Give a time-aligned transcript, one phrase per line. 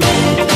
[0.00, 0.55] coming.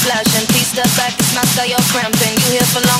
[0.00, 1.14] camouflage and pieced up back.
[1.18, 2.34] It's my style, you're cramping.
[2.46, 2.99] You here for long.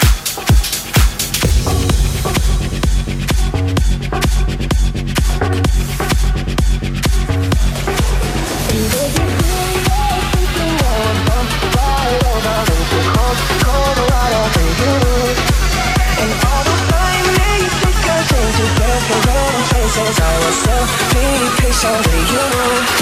[21.83, 23.00] over you.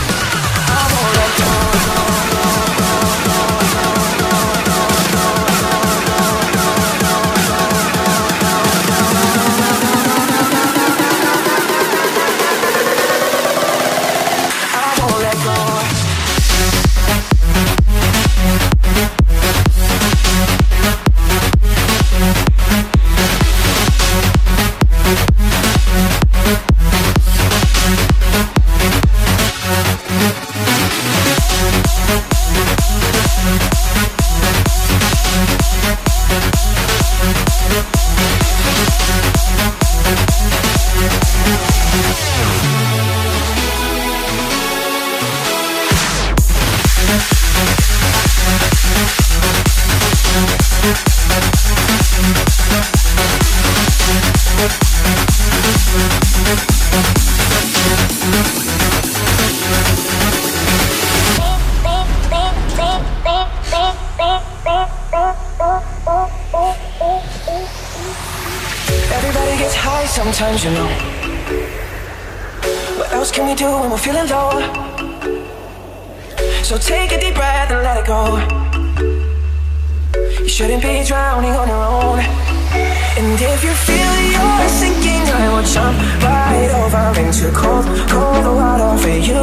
[80.60, 82.20] Shouldn't be drowning on your own.
[82.20, 88.92] And if you feel you're sinking, I will jump right over into cold, cold water
[89.00, 89.40] for you.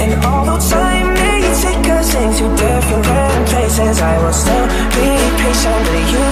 [0.00, 3.04] And although time may take us into different
[3.50, 4.66] places, I will still
[4.96, 5.08] be
[5.44, 6.28] patient with you.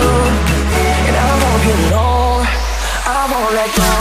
[1.04, 2.46] And I won't be alone.
[3.04, 3.99] I won't let go.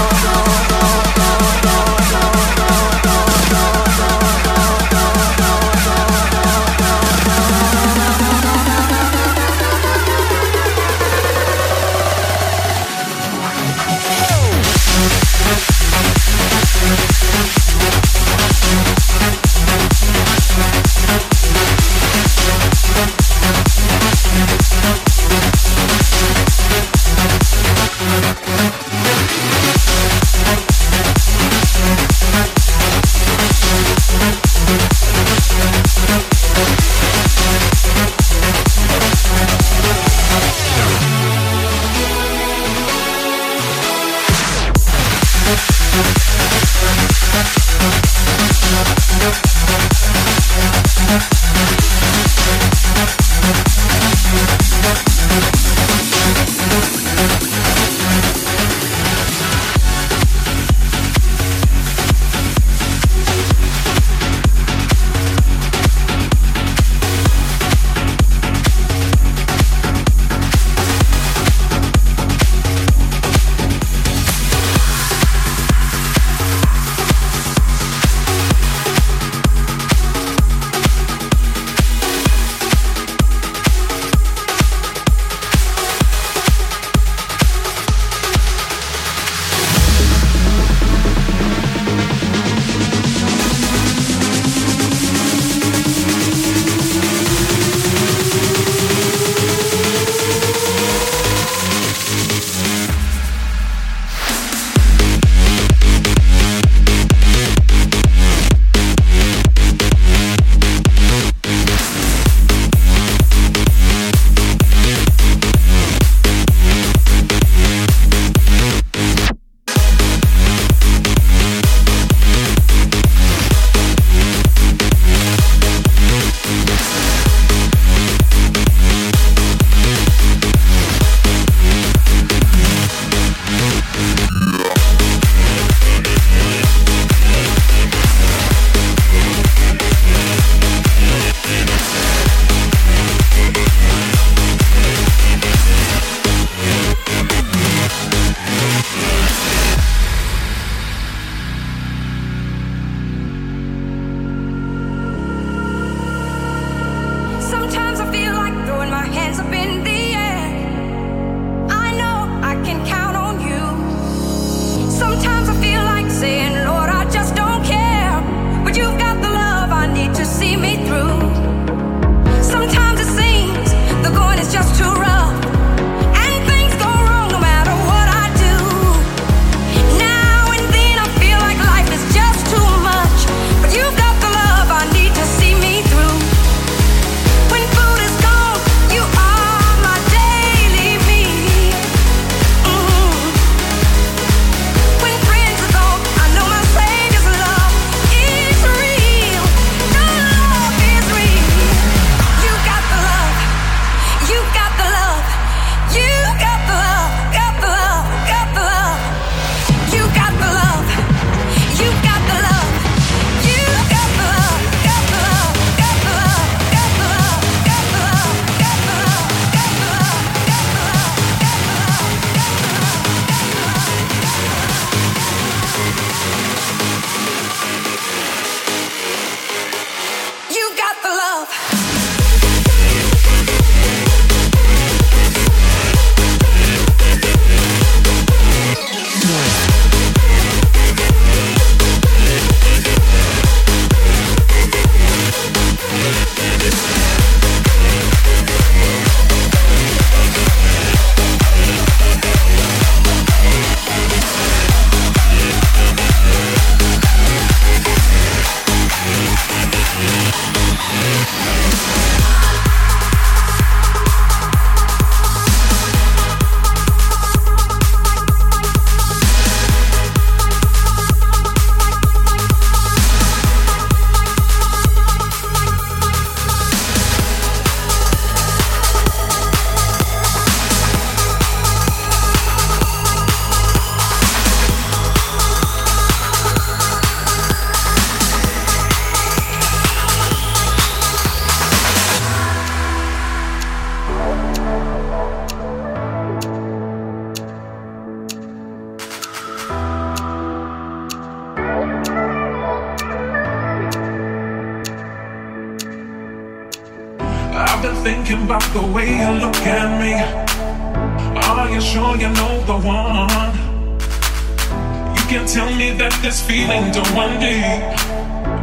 [316.09, 317.81] That this feeling don't run deep.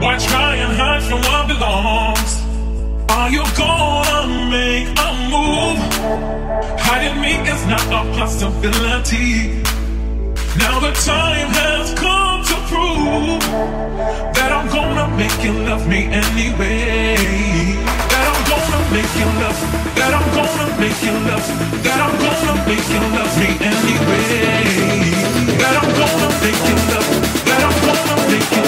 [0.03, 2.33] Why try and hide from what belongs?
[3.11, 5.81] Are you gonna make a move?
[6.87, 9.63] Hiding me is not a possibility.
[10.59, 13.43] Now the time has come to prove
[14.37, 18.06] that I'm gonna make you love me anyway.
[18.97, 19.61] Make you love,
[19.95, 21.45] that I'm gonna make you love,
[21.85, 24.65] that I'm gonna make you love me anyway.
[25.61, 27.09] That I'm gonna make you love,
[27.45, 28.66] that I'm gonna make you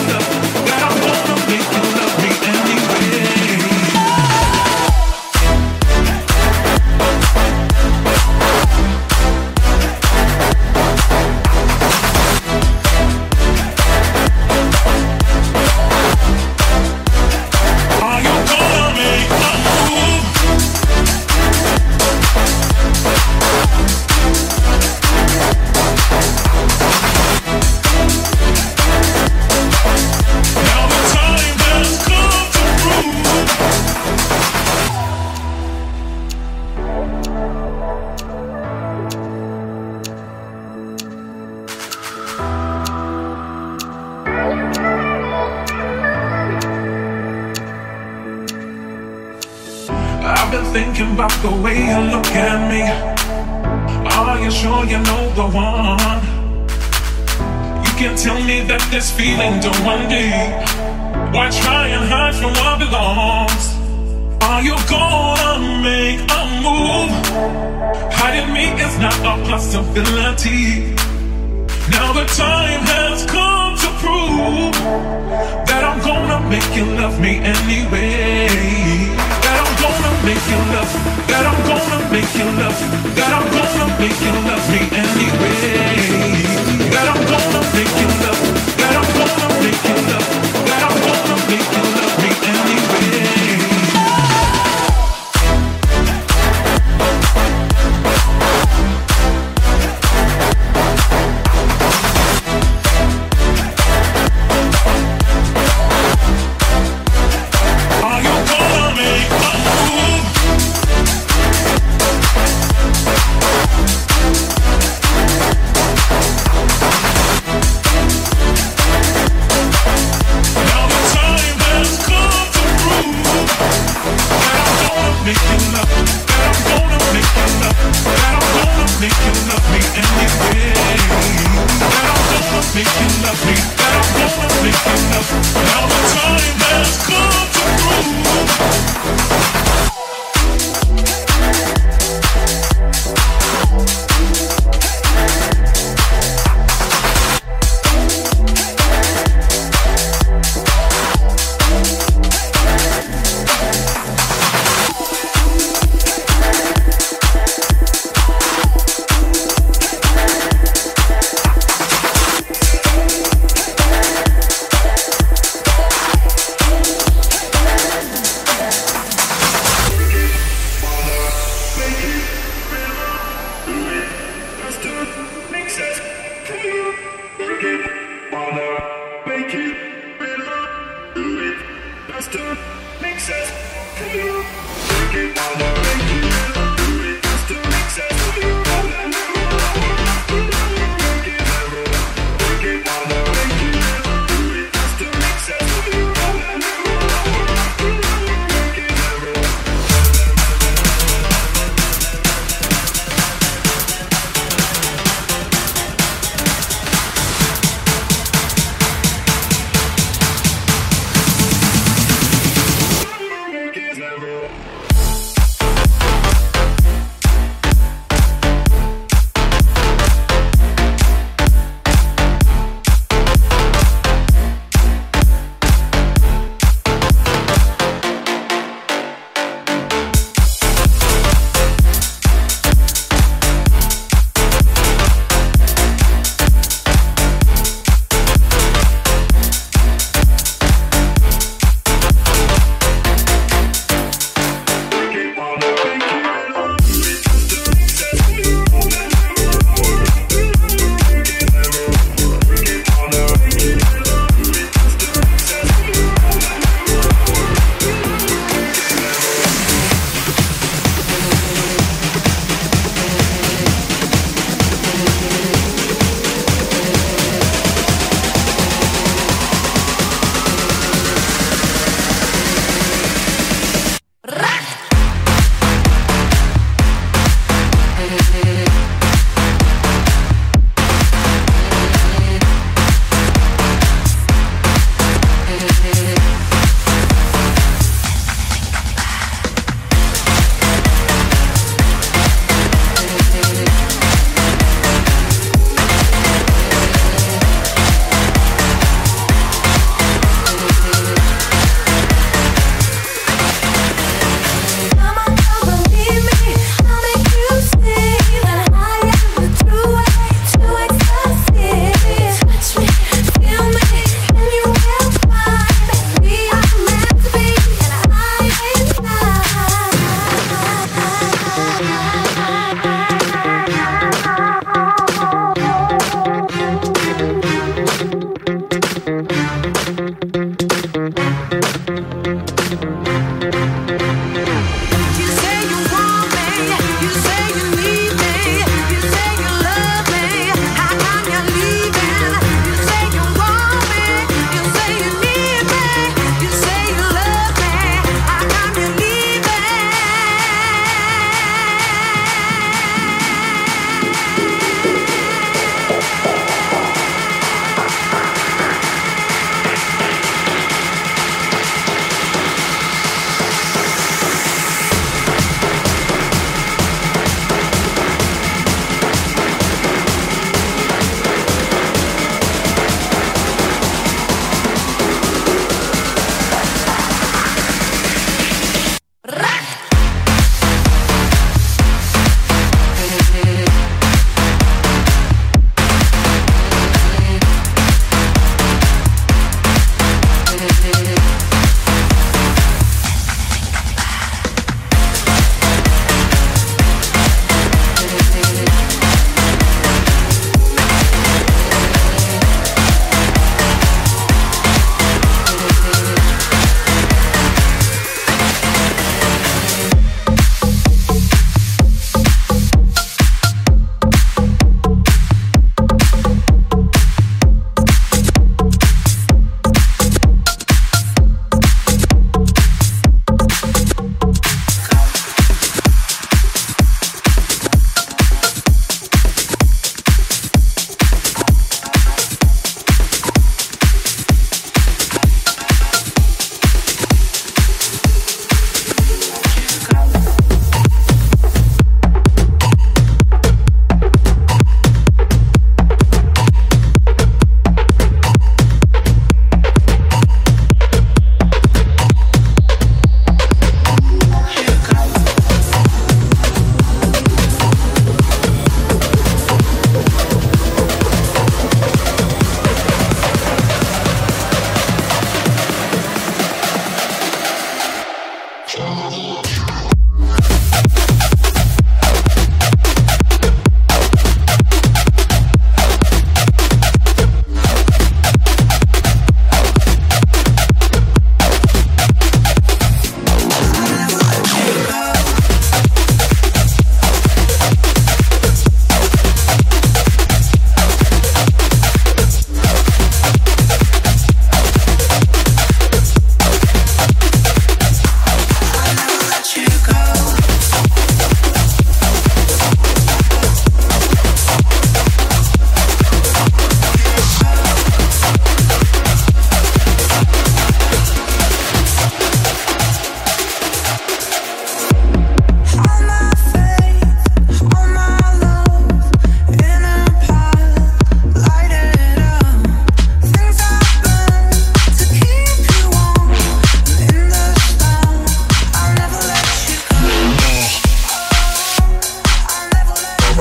[81.39, 83.14] that I'm gonna make you love, me.
[83.14, 86.27] that I'm gonna make you love me anyway.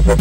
[0.00, 0.16] Right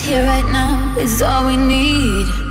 [0.00, 2.43] here, right now is all we need.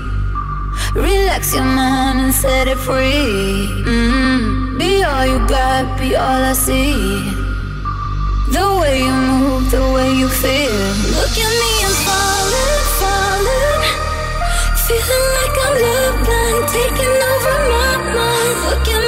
[0.95, 3.67] Relax your mind and set it free.
[3.81, 4.77] Mm-hmm.
[4.77, 6.93] Be all you got, be all I see.
[8.53, 10.85] The way you move, the way you feel.
[11.17, 13.81] Look at me, I'm falling, falling.
[14.85, 18.57] Feeling like I'm love blind, taking over my mind.
[18.69, 19.03] Look at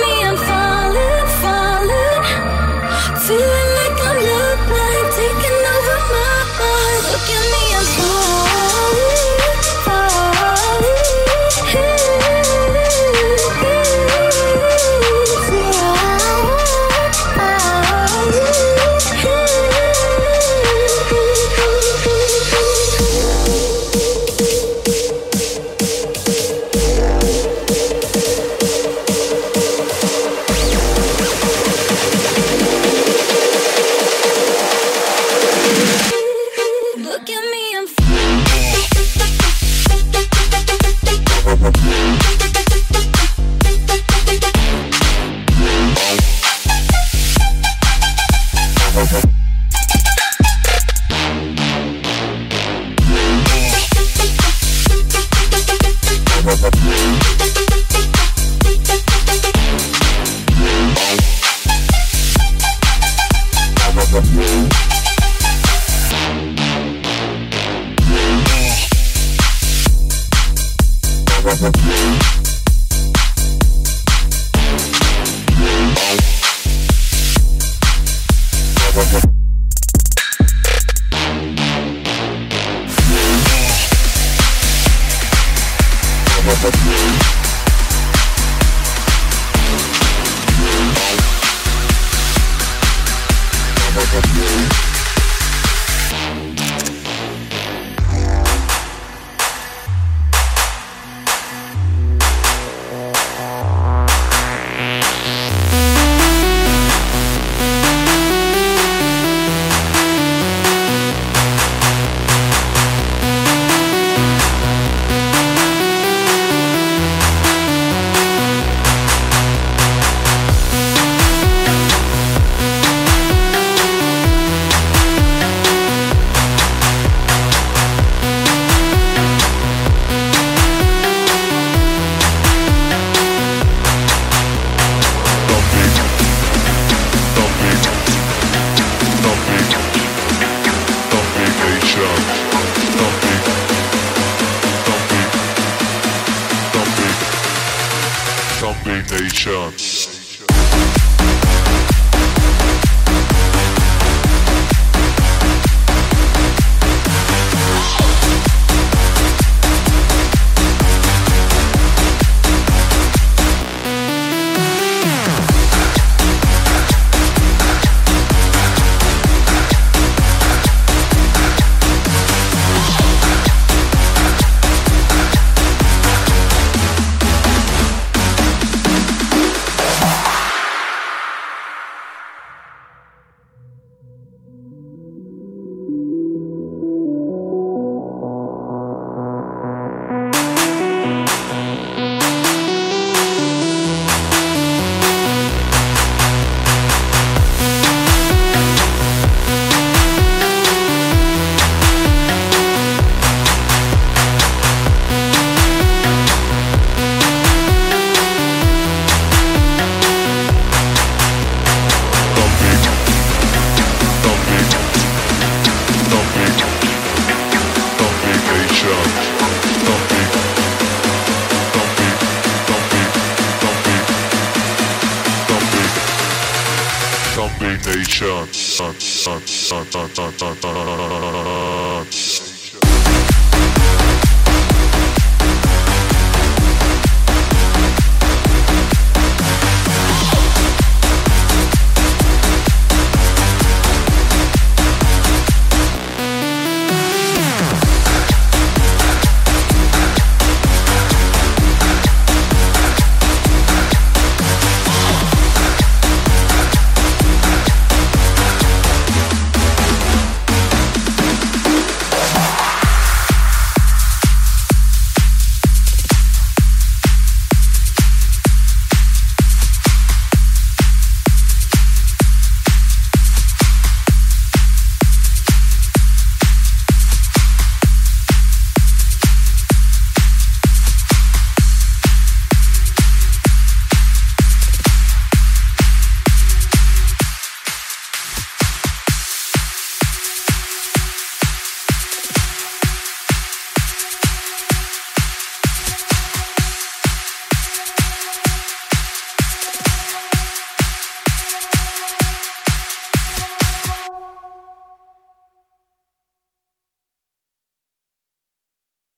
[94.36, 94.95] Yeah.